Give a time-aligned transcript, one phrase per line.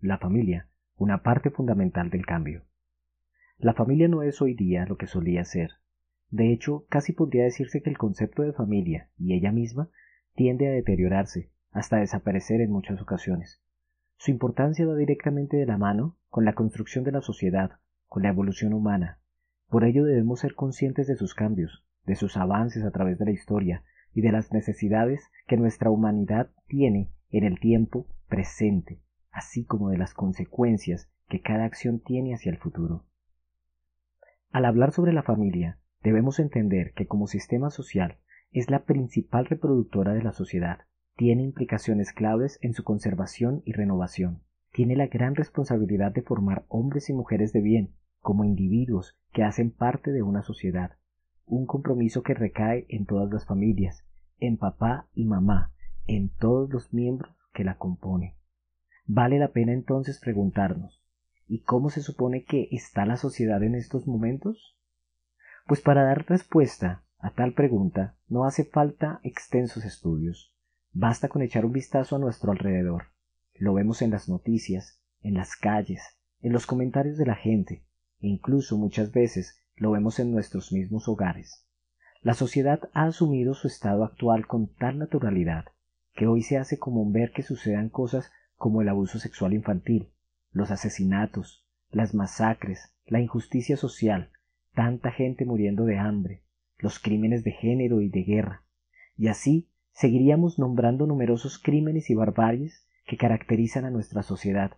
[0.00, 2.64] la familia, una parte fundamental del cambio.
[3.58, 5.72] La familia no es hoy día lo que solía ser.
[6.30, 9.90] De hecho, casi podría decirse que el concepto de familia y ella misma
[10.34, 13.60] tiende a deteriorarse, hasta desaparecer en muchas ocasiones.
[14.16, 17.72] Su importancia va directamente de la mano con la construcción de la sociedad,
[18.06, 19.18] con la evolución humana.
[19.68, 23.32] Por ello debemos ser conscientes de sus cambios, de sus avances a través de la
[23.32, 29.00] historia y de las necesidades que nuestra humanidad tiene en el tiempo presente,
[29.40, 33.06] así como de las consecuencias que cada acción tiene hacia el futuro.
[34.50, 38.18] Al hablar sobre la familia, debemos entender que como sistema social
[38.52, 40.80] es la principal reproductora de la sociedad,
[41.16, 44.42] tiene implicaciones claves en su conservación y renovación.
[44.72, 49.70] Tiene la gran responsabilidad de formar hombres y mujeres de bien, como individuos que hacen
[49.70, 50.98] parte de una sociedad,
[51.46, 54.04] un compromiso que recae en todas las familias,
[54.38, 55.72] en papá y mamá,
[56.06, 58.34] en todos los miembros que la componen.
[59.12, 61.02] Vale la pena entonces preguntarnos,
[61.48, 64.78] ¿y cómo se supone que está la sociedad en estos momentos?
[65.66, 70.54] Pues para dar respuesta a tal pregunta no hace falta extensos estudios.
[70.92, 73.06] Basta con echar un vistazo a nuestro alrededor.
[73.54, 76.00] Lo vemos en las noticias, en las calles,
[76.40, 77.84] en los comentarios de la gente,
[78.20, 81.66] e incluso muchas veces lo vemos en nuestros mismos hogares.
[82.22, 85.64] La sociedad ha asumido su estado actual con tal naturalidad
[86.14, 88.30] que hoy se hace común ver que sucedan cosas
[88.60, 90.10] como el abuso sexual infantil,
[90.52, 94.32] los asesinatos, las masacres, la injusticia social,
[94.74, 96.42] tanta gente muriendo de hambre,
[96.76, 98.62] los crímenes de género y de guerra,
[99.16, 104.72] y así seguiríamos nombrando numerosos crímenes y barbaries que caracterizan a nuestra sociedad.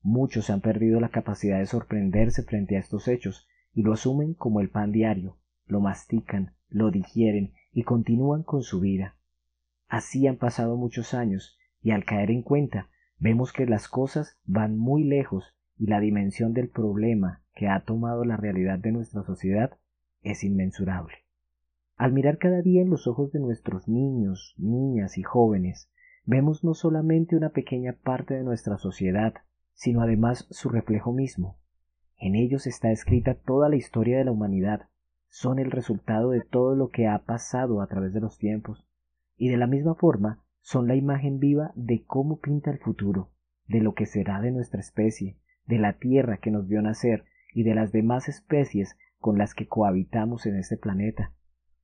[0.00, 4.62] Muchos han perdido la capacidad de sorprenderse frente a estos hechos y lo asumen como
[4.62, 9.16] el pan diario, lo mastican, lo digieren y continúan con su vida.
[9.86, 12.88] Así han pasado muchos años y al caer en cuenta
[13.22, 18.24] vemos que las cosas van muy lejos y la dimensión del problema que ha tomado
[18.24, 19.78] la realidad de nuestra sociedad
[20.22, 21.14] es inmensurable.
[21.96, 25.88] Al mirar cada día en los ojos de nuestros niños, niñas y jóvenes,
[26.24, 29.34] vemos no solamente una pequeña parte de nuestra sociedad,
[29.72, 31.58] sino además su reflejo mismo.
[32.18, 34.88] En ellos está escrita toda la historia de la humanidad,
[35.28, 38.84] son el resultado de todo lo que ha pasado a través de los tiempos,
[39.36, 43.30] y de la misma forma son la imagen viva de cómo pinta el futuro,
[43.66, 45.36] de lo que será de nuestra especie,
[45.66, 49.68] de la tierra que nos vio nacer y de las demás especies con las que
[49.68, 51.32] cohabitamos en este planeta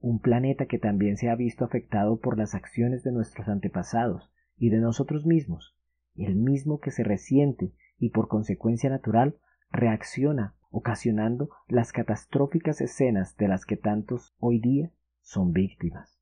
[0.00, 4.70] un planeta que también se ha visto afectado por las acciones de nuestros antepasados y
[4.70, 5.76] de nosotros mismos,
[6.14, 9.36] el mismo que se resiente y por consecuencia natural
[9.70, 14.92] reacciona ocasionando las catastróficas escenas de las que tantos hoy día
[15.22, 16.15] son víctimas.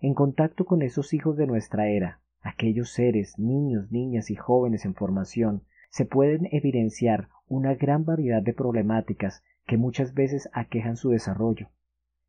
[0.00, 4.94] En contacto con esos hijos de nuestra era, aquellos seres, niños, niñas y jóvenes en
[4.94, 11.68] formación, se pueden evidenciar una gran variedad de problemáticas que muchas veces aquejan su desarrollo,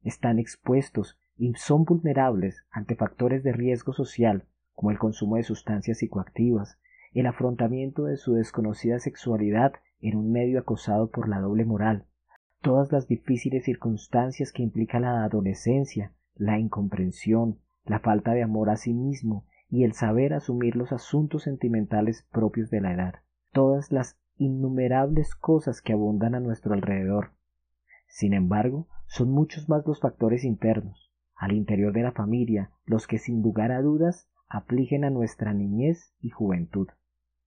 [0.03, 5.99] están expuestos y son vulnerables ante factores de riesgo social como el consumo de sustancias
[5.99, 6.79] psicoactivas,
[7.13, 12.05] el afrontamiento de su desconocida sexualidad en un medio acosado por la doble moral,
[12.61, 18.77] todas las difíciles circunstancias que implica la adolescencia, la incomprensión, la falta de amor a
[18.77, 23.15] sí mismo y el saber asumir los asuntos sentimentales propios de la edad,
[23.51, 27.31] todas las innumerables cosas que abundan a nuestro alrededor.
[28.07, 33.19] Sin embargo, son muchos más los factores internos, al interior de la familia, los que
[33.19, 36.87] sin lugar a dudas afligen a nuestra niñez y juventud.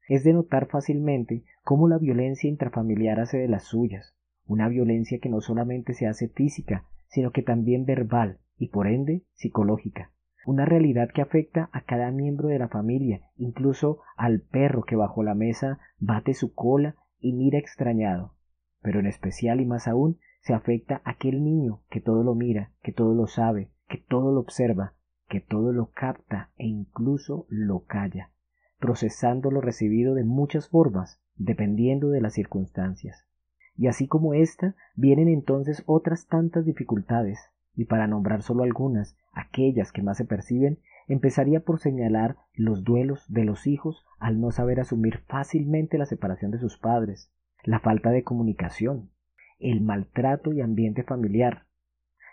[0.07, 4.15] Es de notar fácilmente cómo la violencia intrafamiliar hace de las suyas,
[4.47, 9.25] una violencia que no solamente se hace física, sino que también verbal y por ende
[9.35, 10.13] psicológica,
[10.47, 15.25] una realidad que afecta a cada miembro de la familia, incluso al perro que bajo
[15.25, 18.37] la mesa bate su cola y mira extrañado,
[18.81, 22.71] pero en especial y más aún se afecta a aquel niño que todo lo mira,
[22.85, 24.95] que todo lo sabe, que todo lo observa,
[25.29, 28.31] que todo lo capta e incluso lo calla,
[28.79, 33.27] procesando lo recibido de muchas formas, dependiendo de las circunstancias.
[33.77, 37.41] Y así como ésta, vienen entonces otras tantas dificultades,
[37.75, 40.79] y para nombrar solo algunas, aquellas que más se perciben,
[41.09, 46.51] empezaría por señalar los duelos de los hijos al no saber asumir fácilmente la separación
[46.51, 47.31] de sus padres,
[47.65, 49.11] la falta de comunicación,
[49.59, 51.67] el maltrato y ambiente familiar,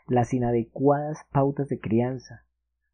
[0.08, 2.46] las inadecuadas pautas de crianza,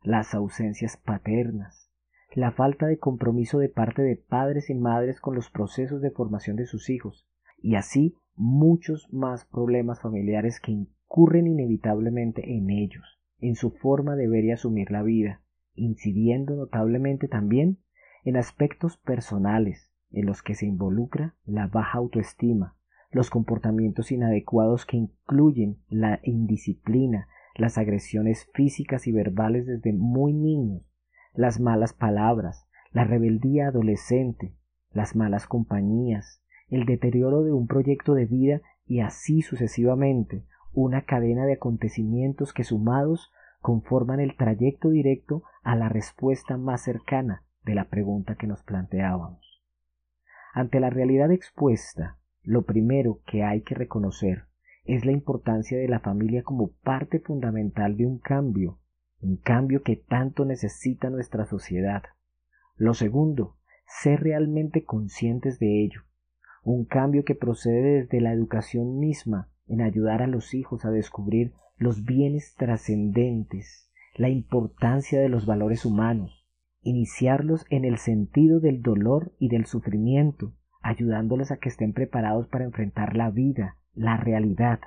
[0.02, 1.90] las ausencias paternas,
[2.34, 6.58] la falta de compromiso de parte de padres y madres con los procesos de formación
[6.58, 7.26] de sus hijos,
[7.58, 10.72] y así muchos más problemas familiares que
[11.16, 15.42] incurren inevitablemente en ellos, en su forma de ver y asumir la vida,
[15.74, 17.80] incidiendo notablemente también
[18.26, 22.76] en aspectos personales, en los que se involucra la baja autoestima,
[23.12, 30.84] los comportamientos inadecuados que incluyen la indisciplina, las agresiones físicas y verbales desde muy niños,
[31.34, 34.54] las malas palabras, la rebeldía adolescente,
[34.92, 40.44] las malas compañías, el deterioro de un proyecto de vida y así sucesivamente,
[40.76, 43.32] una cadena de acontecimientos que sumados
[43.62, 49.64] conforman el trayecto directo a la respuesta más cercana de la pregunta que nos planteábamos.
[50.54, 54.44] Ante la realidad expuesta, lo primero que hay que reconocer
[54.84, 58.78] es la importancia de la familia como parte fundamental de un cambio,
[59.22, 62.04] un cambio que tanto necesita nuestra sociedad.
[62.76, 63.58] Lo segundo,
[63.88, 66.02] ser realmente conscientes de ello,
[66.64, 71.54] un cambio que procede desde la educación misma en ayudar a los hijos a descubrir
[71.78, 76.46] los bienes trascendentes, la importancia de los valores humanos,
[76.82, 82.64] iniciarlos en el sentido del dolor y del sufrimiento, ayudándoles a que estén preparados para
[82.64, 84.80] enfrentar la vida, la realidad,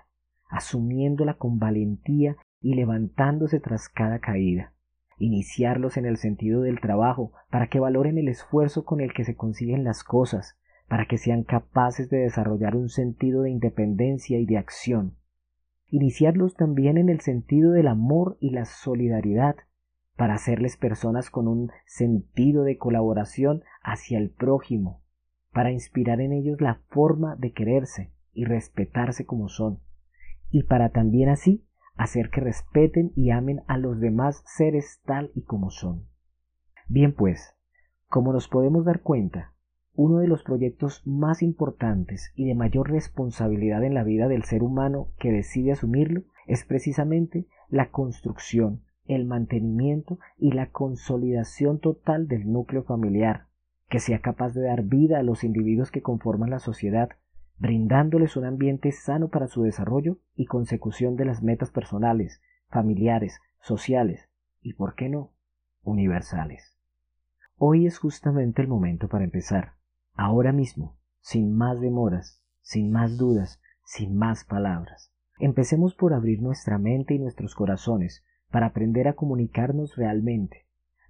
[0.48, 4.72] asumiéndola con valentía y levantándose tras cada caída.
[5.18, 9.34] Iniciarlos en el sentido del trabajo, para que valoren el esfuerzo con el que se
[9.34, 10.56] consiguen las cosas,
[10.88, 15.16] para que sean capaces de desarrollar un sentido de independencia y de acción.
[15.90, 19.56] Iniciarlos también en el sentido del amor y la solidaridad,
[20.16, 25.02] para hacerles personas con un sentido de colaboración hacia el prójimo,
[25.52, 29.78] para inspirar en ellos la forma de quererse y respetarse como son,
[30.50, 31.64] y para también así
[31.96, 36.06] hacer que respeten y amen a los demás seres tal y como son.
[36.88, 37.54] Bien pues,
[38.08, 39.52] como nos podemos dar cuenta,
[39.98, 44.62] uno de los proyectos más importantes y de mayor responsabilidad en la vida del ser
[44.62, 52.48] humano que decide asumirlo es precisamente la construcción, el mantenimiento y la consolidación total del
[52.48, 53.48] núcleo familiar,
[53.88, 57.08] que sea capaz de dar vida a los individuos que conforman la sociedad,
[57.56, 64.30] brindándoles un ambiente sano para su desarrollo y consecución de las metas personales, familiares, sociales
[64.62, 65.32] y, por qué no,
[65.82, 66.78] universales.
[67.56, 69.77] Hoy es justamente el momento para empezar,
[70.18, 75.12] ahora mismo, sin más demoras, sin más dudas, sin más palabras.
[75.38, 80.66] Empecemos por abrir nuestra mente y nuestros corazones para aprender a comunicarnos realmente,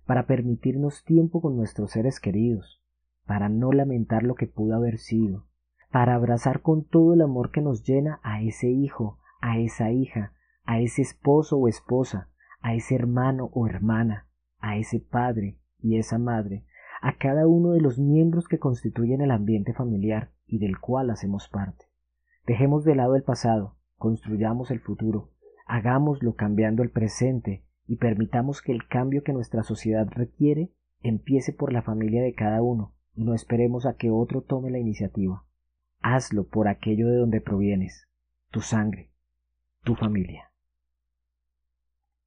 [0.07, 2.83] para permitirnos tiempo con nuestros seres queridos,
[3.27, 5.47] para no lamentar lo que pudo haber sido,
[5.91, 10.35] para abrazar con todo el amor que nos llena a ese hijo, a esa hija,
[10.65, 12.29] a ese esposo o esposa,
[12.61, 14.29] a ese hermano o hermana,
[14.59, 16.65] a ese padre y esa madre,
[17.01, 21.49] a cada uno de los miembros que constituyen el ambiente familiar y del cual hacemos
[21.49, 21.87] parte.
[22.47, 25.31] Dejemos de lado el pasado, construyamos el futuro,
[25.67, 30.71] hagámoslo cambiando el presente y permitamos que el cambio que nuestra sociedad requiere
[31.03, 34.79] empiece por la familia de cada uno y no esperemos a que otro tome la
[34.79, 35.45] iniciativa.
[36.01, 38.09] Hazlo por aquello de donde provienes,
[38.51, 39.11] tu sangre,
[39.85, 40.48] tu familia.